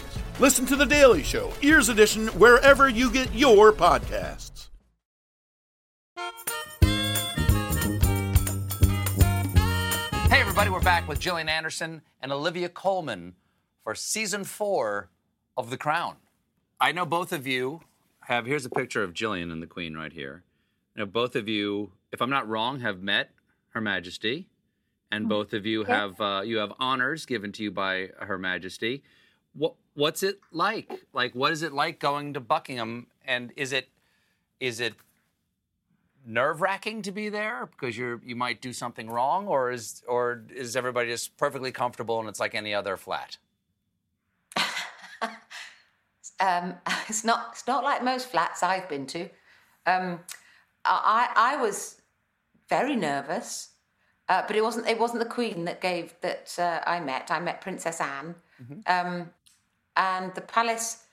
Listen 0.41 0.65
to 0.65 0.75
The 0.75 0.87
Daily 0.87 1.21
Show, 1.21 1.53
Ears 1.61 1.87
Edition, 1.87 2.25
wherever 2.29 2.89
you 2.89 3.11
get 3.11 3.31
your 3.31 3.71
podcasts. 3.71 4.69
Hey, 10.31 10.41
everybody, 10.41 10.71
we're 10.71 10.81
back 10.81 11.07
with 11.07 11.19
Gillian 11.19 11.47
Anderson 11.47 12.01
and 12.23 12.31
Olivia 12.31 12.69
Colman 12.69 13.35
for 13.83 13.93
season 13.93 14.43
four 14.43 15.09
of 15.55 15.69
The 15.69 15.77
Crown. 15.77 16.15
I 16.79 16.91
know 16.91 17.05
both 17.05 17.31
of 17.31 17.45
you 17.45 17.81
have, 18.21 18.47
here's 18.47 18.65
a 18.65 18.71
picture 18.71 19.03
of 19.03 19.13
Gillian 19.13 19.51
and 19.51 19.61
the 19.61 19.67
Queen 19.67 19.93
right 19.93 20.11
here. 20.11 20.41
I 20.95 21.01
know 21.01 21.05
both 21.05 21.35
of 21.35 21.47
you, 21.47 21.91
if 22.11 22.19
I'm 22.19 22.31
not 22.31 22.49
wrong, 22.49 22.79
have 22.79 23.03
met 23.03 23.29
Her 23.75 23.81
Majesty, 23.81 24.47
and 25.11 25.29
both 25.29 25.53
of 25.53 25.67
you 25.67 25.83
have 25.83 26.19
uh, 26.19 26.41
you 26.43 26.57
have 26.57 26.73
honors 26.79 27.27
given 27.27 27.51
to 27.51 27.63
you 27.63 27.69
by 27.69 28.09
Her 28.17 28.39
Majesty. 28.39 29.03
What 29.53 29.75
what's 29.93 30.23
it 30.23 30.39
like? 30.51 30.91
Like, 31.13 31.33
what 31.35 31.51
is 31.51 31.61
it 31.61 31.73
like 31.73 31.99
going 31.99 32.33
to 32.33 32.39
Buckingham? 32.39 33.07
And 33.25 33.51
is 33.55 33.71
it 33.71 33.89
is 34.59 34.79
it 34.79 34.95
nerve 36.25 36.61
wracking 36.61 37.01
to 37.01 37.11
be 37.11 37.29
there 37.29 37.67
because 37.71 37.97
you're 37.97 38.21
you 38.23 38.35
might 38.35 38.61
do 38.61 38.73
something 38.73 39.09
wrong, 39.09 39.47
or 39.47 39.71
is 39.71 40.03
or 40.07 40.43
is 40.53 40.75
everybody 40.75 41.09
just 41.09 41.37
perfectly 41.37 41.71
comfortable 41.71 42.19
and 42.19 42.29
it's 42.29 42.39
like 42.39 42.55
any 42.55 42.73
other 42.73 42.97
flat? 42.97 43.37
Um, 46.41 46.73
it's 47.07 47.23
not. 47.23 47.49
It's 47.51 47.67
not 47.67 47.83
like 47.83 48.03
most 48.03 48.27
flats 48.27 48.63
I've 48.63 48.89
been 48.89 49.05
to. 49.07 49.29
Um, 49.85 50.19
I 50.83 51.29
I 51.35 51.57
was 51.57 52.01
very 52.67 52.95
nervous, 52.95 53.69
uh, 54.27 54.43
but 54.47 54.55
it 54.55 54.63
wasn't. 54.63 54.87
It 54.87 54.99
wasn't 54.99 55.19
the 55.19 55.29
Queen 55.29 55.65
that 55.65 55.79
gave 55.79 56.13
that 56.21 56.53
uh, 56.59 56.81
I 56.85 56.99
met. 56.99 57.29
I 57.31 57.39
met 57.39 57.61
Princess 57.61 58.01
Anne, 58.01 58.35
um, 58.87 59.29
and 59.95 60.33
the 60.35 60.41
palace. 60.41 61.05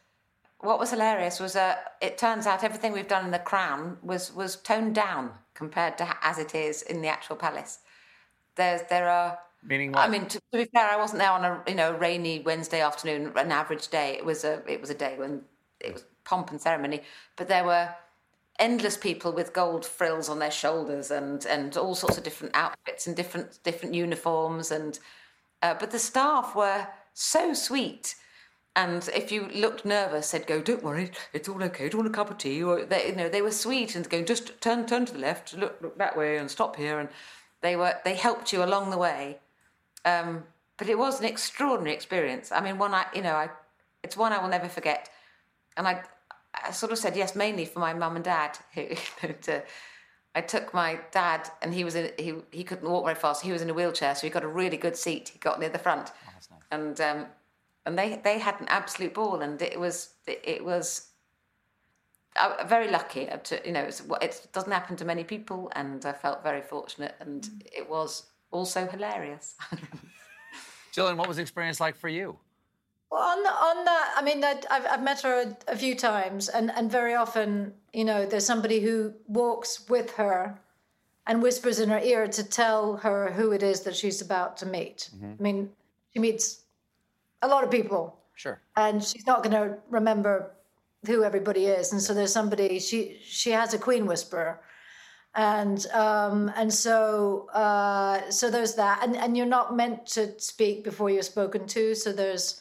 What 0.61 0.79
was 0.79 0.91
hilarious 0.91 1.39
was 1.39 1.55
uh, 1.55 1.77
it 2.01 2.19
turns 2.19 2.47
out 2.47 2.65
everything 2.65 2.93
we've 2.93 3.09
done 3.09 3.25
in 3.25 3.31
the 3.31 3.39
Crown 3.39 3.99
was 4.03 4.35
was 4.35 4.57
toned 4.57 4.95
down 4.95 5.31
compared 5.55 5.99
to 5.99 6.17
as 6.23 6.39
it 6.39 6.55
is 6.55 6.83
in 6.83 7.01
the 7.01 7.09
actual 7.09 7.37
palace. 7.37 7.79
There's 8.57 8.83
there 8.89 9.09
are. 9.09 9.39
Meaning 9.63 9.93
what? 9.93 10.07
I 10.07 10.09
mean, 10.09 10.27
to, 10.27 10.39
to 10.53 10.59
be 10.59 10.65
fair, 10.67 10.89
I 10.89 10.97
wasn't 10.97 11.21
there 11.21 11.31
on 11.31 11.45
a 11.45 11.63
you 11.67 11.75
know 11.75 11.93
rainy 11.93 12.41
Wednesday 12.41 12.81
afternoon, 12.81 13.33
an 13.37 13.53
average 13.53 13.89
day. 13.89 14.17
It 14.17 14.25
was 14.25 14.45
a 14.45 14.63
it 14.67 14.81
was 14.81 14.91
a 14.91 14.95
day 14.95 15.15
when 15.17 15.43
it 15.81 15.93
was 15.93 16.05
pomp 16.25 16.51
and 16.51 16.61
ceremony, 16.61 17.03
but 17.37 17.49
there 17.49 17.65
were 17.65 17.89
endless 18.59 18.97
people 18.97 19.33
with 19.33 19.53
gold 19.53 19.87
frills 19.87 20.29
on 20.29 20.39
their 20.39 20.51
shoulders 20.51 21.11
and 21.11 21.47
and 21.47 21.77
all 21.77 21.95
sorts 21.95 22.19
of 22.19 22.25
different 22.25 22.55
outfits 22.57 23.07
and 23.07 23.17
different 23.17 23.59
different 23.63 23.95
uniforms 23.95 24.71
and 24.71 24.99
uh, 25.63 25.75
but 25.75 25.91
the 25.91 25.99
staff 25.99 26.55
were 26.55 26.87
so 27.15 27.53
sweet. 27.53 28.15
And 28.79 29.11
if 29.13 29.33
you 29.33 29.49
looked 29.49 29.85
nervous, 29.85 30.31
they'd 30.31 30.47
go, 30.47 30.63
"Don't 30.63 30.85
worry, 30.85 31.11
it's 31.33 31.49
all 31.49 31.61
okay. 31.65 31.89
Do 31.89 31.97
you 31.97 32.03
want 32.05 32.15
a 32.15 32.17
cup 32.17 32.31
of 32.31 32.39
tea?" 32.39 32.63
Or 32.63 32.85
they, 32.85 33.09
you 33.09 33.17
know, 33.17 33.29
they 33.29 33.43
were 33.43 33.51
sweet 33.51 33.97
and 33.97 34.09
going, 34.09 34.25
"Just 34.25 34.61
turn, 34.61 34.87
turn 34.87 35.05
to 35.07 35.15
the 35.15 35.19
left, 35.19 35.53
look, 35.55 35.79
look 35.83 35.99
that 35.99 36.17
way, 36.17 36.37
and 36.37 36.49
stop 36.49 36.77
here." 36.77 37.01
And 37.01 37.09
they 37.61 37.75
were, 37.75 37.95
they 38.05 38.15
helped 38.15 38.53
you 38.53 38.63
along 38.63 38.91
the 38.91 38.97
way. 38.97 39.41
Um, 40.05 40.45
but 40.77 40.89
it 40.89 40.97
was 40.97 41.19
an 41.19 41.27
extraordinary 41.27 41.93
experience. 41.93 42.53
I 42.53 42.61
mean, 42.61 42.79
one 42.79 42.95
I, 42.95 43.07
you 43.13 43.21
know, 43.21 43.35
I, 43.35 43.51
it's 44.05 44.17
one 44.17 44.33
I 44.33 44.39
will 44.41 44.49
never 44.49 44.69
forget. 44.69 45.11
And 45.77 45.89
I, 45.89 46.05
I 46.55 46.71
sort 46.71 46.93
of 46.93 46.99
said 46.99 47.17
yes, 47.17 47.35
mainly 47.35 47.65
for 47.65 47.81
my 47.81 47.93
mum 47.95 48.15
and 48.15 48.25
dad. 48.25 48.61
Who, 48.75 48.83
you 48.83 48.97
know, 49.25 49.35
to, 49.43 49.65
I 50.37 50.41
took 50.41 50.73
my 50.73 51.01
dad, 51.11 51.51
and 51.63 51.75
he 51.75 51.83
was 51.83 51.97
in, 51.97 52.13
he 52.17 52.35
he 52.53 52.63
couldn't 52.63 52.89
walk 52.89 53.07
very 53.07 53.17
fast. 53.17 53.43
He 53.43 53.51
was 53.51 53.61
in 53.61 53.71
a 53.71 53.75
wheelchair, 53.75 54.15
so 54.15 54.25
he 54.25 54.31
got 54.31 54.45
a 54.45 54.49
really 54.63 54.77
good 54.77 54.97
seat. 54.97 55.31
He 55.31 55.41
got 55.41 55.59
near 55.59 55.69
the 55.69 55.81
front, 55.81 56.13
and 56.71 57.01
um, 57.01 57.27
and 57.87 57.99
they 57.99 58.21
they 58.23 58.39
had 58.39 58.61
an 58.61 58.67
absolute 58.69 59.15
ball, 59.15 59.41
and 59.41 59.61
it 59.63 59.79
was 59.79 60.15
it, 60.27 60.41
it 60.45 60.65
was. 60.65 61.07
I, 62.37 62.65
very 62.65 62.89
lucky 62.89 63.29
uh, 63.29 63.39
to 63.39 63.61
you 63.65 63.73
know 63.73 63.83
it's, 63.83 64.03
it 64.23 64.47
doesn't 64.53 64.71
happen 64.71 64.97
to 64.97 65.05
many 65.05 65.25
people, 65.25 65.73
and 65.75 66.05
I 66.05 66.13
felt 66.13 66.43
very 66.43 66.63
fortunate, 66.63 67.15
and 67.21 67.49
it 67.65 67.89
was 67.89 68.25
also 68.51 68.87
hilarious. 68.87 69.57
Gillian, 70.93 71.17
what 71.17 71.29
was 71.29 71.37
the 71.37 71.43
experience 71.43 71.81
like 71.81 71.97
for 71.97 72.09
you? 72.09 72.37
Well, 73.11 73.23
on 73.23 73.43
the, 73.43 73.51
on 73.51 73.85
that, 73.87 74.15
I 74.17 74.23
mean, 74.23 74.45
I've, 74.45 74.87
I've 74.87 75.03
met 75.03 75.23
her 75.23 75.43
a, 75.43 75.73
a 75.73 75.77
few 75.77 75.95
times, 75.95 76.49
and, 76.49 76.71
and 76.71 76.91
very 76.91 77.15
often, 77.15 77.73
you 77.93 78.05
know, 78.05 78.27
there's 78.27 78.45
somebody 78.45 78.81
who 78.81 79.15
walks 79.27 79.89
with 79.89 80.13
her 80.13 80.59
and 81.27 81.43
whispers 81.43 81.79
in 81.79 81.89
her 81.89 82.01
ear 82.01 82.27
to 82.27 82.45
tell 82.45 82.97
her 82.97 83.33
who 83.33 83.53
it 83.53 83.63
is 83.63 83.81
that 83.83 83.97
she's 83.97 84.21
about 84.21 84.57
to 84.59 84.67
meet. 84.67 85.11
Mm-hmm. 85.15 85.33
I 85.39 85.43
mean, 85.43 85.71
she 86.13 86.19
meets 86.19 86.63
a 87.43 87.49
lot 87.49 87.65
of 87.65 87.71
people, 87.71 88.19
Sure. 88.35 88.61
and 88.77 89.03
she's 89.03 89.27
not 89.27 89.43
going 89.43 89.55
to 89.55 89.79
remember 89.91 90.53
who 91.07 91.23
everybody 91.25 91.67
is, 91.67 91.93
and 91.93 92.03
so 92.03 92.13
there's 92.15 92.33
somebody 92.33 92.79
she 92.81 93.19
she 93.25 93.51
has 93.53 93.73
a 93.75 93.79
queen 93.79 94.07
whisperer, 94.07 94.61
and 95.35 95.87
um, 95.93 96.51
and 96.57 96.73
so 96.73 97.49
uh, 97.55 98.29
so 98.31 98.51
there's 98.51 98.75
that, 98.75 99.01
and 99.05 99.17
and 99.17 99.37
you're 99.37 99.47
not 99.47 99.77
meant 99.77 100.07
to 100.07 100.39
speak 100.41 100.83
before 100.85 101.11
you're 101.11 101.23
spoken 101.23 101.67
to. 101.69 101.95
So 101.95 102.13
there's, 102.13 102.61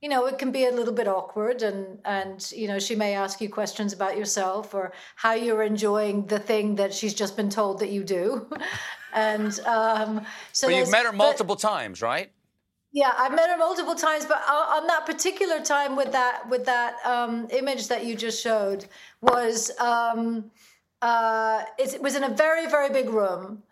you 0.00 0.08
know, 0.08 0.26
it 0.26 0.36
can 0.38 0.50
be 0.50 0.66
a 0.66 0.72
little 0.72 0.92
bit 0.94 1.06
awkward, 1.06 1.62
and 1.62 1.98
and 2.04 2.50
you 2.52 2.66
know, 2.66 2.78
she 2.80 2.96
may 2.96 3.14
ask 3.14 3.40
you 3.40 3.48
questions 3.48 3.92
about 3.92 4.16
yourself 4.16 4.74
or 4.74 4.92
how 5.14 5.34
you're 5.34 5.62
enjoying 5.62 6.26
the 6.26 6.38
thing 6.40 6.74
that 6.76 6.92
she's 6.92 7.14
just 7.14 7.36
been 7.36 7.50
told 7.50 7.78
that 7.78 7.90
you 7.90 8.02
do, 8.02 8.48
and 9.14 9.60
um, 9.60 10.26
so 10.52 10.66
But 10.66 10.74
you've 10.76 10.90
met 10.90 11.04
her 11.06 11.12
but- 11.12 11.18
multiple 11.18 11.56
times, 11.56 12.02
right? 12.02 12.30
Yeah, 12.96 13.12
I've 13.18 13.34
met 13.34 13.50
her 13.50 13.58
multiple 13.58 13.94
times, 13.94 14.24
but 14.24 14.38
on 14.48 14.86
that 14.86 15.04
particular 15.04 15.60
time 15.60 15.96
with 15.96 16.12
that 16.12 16.48
with 16.48 16.64
that 16.64 16.94
um, 17.04 17.46
image 17.50 17.88
that 17.88 18.06
you 18.06 18.16
just 18.16 18.42
showed 18.42 18.86
was 19.20 19.70
um, 19.78 20.50
uh, 21.02 21.64
it, 21.78 21.92
it 21.92 22.02
was 22.02 22.16
in 22.16 22.24
a 22.24 22.30
very 22.30 22.66
very 22.70 22.88
big 22.88 23.10
room, 23.10 23.62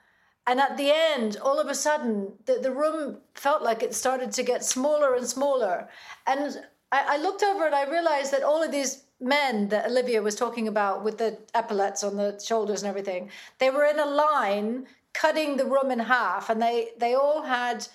and 0.47 0.61
at 0.61 0.77
the 0.77 0.91
end, 0.95 1.39
all 1.43 1.59
of 1.59 1.69
a 1.69 1.75
sudden, 1.75 2.35
the, 2.45 2.59
the 2.63 2.71
room 2.71 3.17
felt 3.35 3.63
like 3.63 3.83
it 3.83 3.95
started 3.95 4.31
to 4.33 4.43
get 4.43 4.63
smaller 4.63 5.15
and 5.15 5.27
smaller, 5.27 5.89
and 6.27 6.59
I, 6.93 7.15
I 7.15 7.17
looked 7.17 7.43
over 7.43 7.65
and 7.65 7.75
I 7.75 7.85
realized 7.91 8.31
that 8.35 8.43
all 8.43 8.63
of 8.63 8.73
these 8.73 9.05
men 9.21 9.69
that 9.71 9.87
Olivia 9.87 10.21
was 10.21 10.35
talking 10.35 10.69
about 10.69 11.03
with 11.03 11.17
the 11.17 11.39
epaulets 11.55 12.05
on 12.05 12.17
the 12.19 12.39
shoulders 12.45 12.83
and 12.83 12.91
everything, 12.91 13.31
they 13.59 13.71
were 13.71 13.87
in 13.87 13.99
a 13.99 14.05
line 14.05 14.87
cutting 15.15 15.57
the 15.57 15.65
room 15.65 15.91
in 15.91 15.99
half, 16.01 16.51
and 16.51 16.61
they 16.61 16.91
they 16.99 17.15
all 17.15 17.41
had 17.41 17.89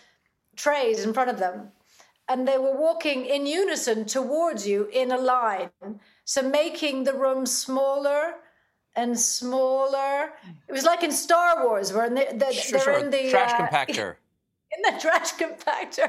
trays 0.66 0.98
in 1.06 1.12
front 1.18 1.30
of 1.34 1.38
them 1.46 1.58
and 2.28 2.48
they 2.48 2.58
were 2.66 2.76
walking 2.88 3.20
in 3.26 3.46
unison 3.48 4.00
towards 4.06 4.68
you 4.72 4.80
in 5.02 5.12
a 5.12 5.18
line 5.36 5.70
so 6.26 6.40
making 6.62 7.04
the 7.06 7.14
room 7.26 7.46
smaller 7.46 8.22
and 8.96 9.18
smaller 9.20 10.16
it 10.68 10.74
was 10.80 10.84
like 10.92 11.04
in 11.04 11.12
star 11.12 11.52
wars 11.66 11.88
where 11.94 12.10
they, 12.18 12.28
they, 12.42 12.52
Sure, 12.54 12.72
they're 12.80 12.94
sure. 12.94 13.00
in 13.04 13.10
the 13.10 13.24
trash 13.30 13.54
uh, 13.54 13.60
compactor. 13.60 14.10
in 14.76 14.80
the 14.88 14.96
trash 15.02 15.32
compactor 15.42 16.08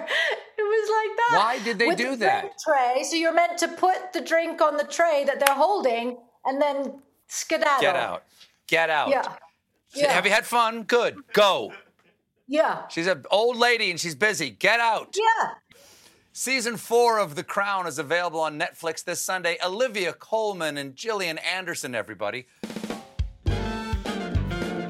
it 0.63 0.67
was 0.75 0.87
like 0.99 1.13
that 1.21 1.37
Why 1.45 1.55
did 1.65 1.79
they 1.79 1.89
With 1.93 1.99
do 1.99 2.11
the 2.11 2.27
that? 2.31 2.45
tray 2.67 3.03
so 3.09 3.15
you're 3.23 3.39
meant 3.43 3.57
to 3.65 3.69
put 3.69 4.13
the 4.13 4.21
drink 4.33 4.61
on 4.61 4.77
the 4.77 4.89
tray 4.99 5.19
that 5.29 5.37
they're 5.41 5.55
holding 5.67 6.19
and 6.45 6.61
then 6.61 6.77
skedaddle 7.29 7.81
Get 7.81 7.97
out. 7.97 8.21
Get 8.67 8.91
out. 8.91 9.09
yeah 9.15 9.23
yeah 9.95 10.13
Have 10.13 10.27
you 10.27 10.33
had 10.33 10.47
fun? 10.47 10.83
Good. 10.97 11.15
Go. 11.33 11.73
Yeah 12.51 12.83
She's 12.89 13.07
an 13.07 13.25
old 13.31 13.57
lady 13.57 13.91
and 13.91 13.99
she's 13.99 14.15
busy. 14.15 14.51
Get 14.51 14.81
out. 14.81 15.17
yeah 15.17 15.53
Season 16.33 16.77
four 16.77 17.19
of 17.19 17.35
The 17.35 17.43
Crown 17.43 17.87
is 17.87 17.99
available 17.99 18.41
on 18.41 18.59
Netflix 18.59 19.03
this 19.05 19.21
Sunday. 19.21 19.57
Olivia 19.65 20.13
Colman 20.13 20.77
and 20.79 20.95
Gillian 20.95 21.39
Anderson, 21.39 21.95
everybody. 21.95 22.47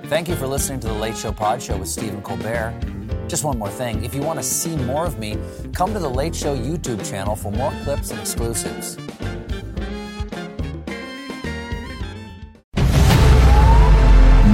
Thank 0.04 0.28
you 0.28 0.34
for 0.36 0.46
listening 0.46 0.80
to 0.80 0.88
the 0.88 0.94
Late 0.94 1.16
Show 1.16 1.32
Pod 1.32 1.62
Show 1.62 1.76
with 1.76 1.88
Stephen 1.88 2.20
Colbert. 2.22 2.74
Just 3.28 3.44
one 3.44 3.58
more 3.58 3.70
thing 3.70 4.04
if 4.04 4.14
you 4.14 4.22
want 4.22 4.38
to 4.38 4.42
see 4.42 4.76
more 4.76 5.06
of 5.06 5.18
me, 5.18 5.38
come 5.72 5.92
to 5.92 5.98
the 6.00 6.10
Late 6.10 6.34
Show 6.34 6.56
YouTube 6.56 7.08
channel 7.08 7.36
for 7.36 7.52
more 7.52 7.72
clips 7.84 8.10
and 8.10 8.20
exclusives. 8.20 8.96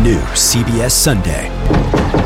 New 0.02 0.20
CBS 0.34 0.92
Sunday. 0.92 2.25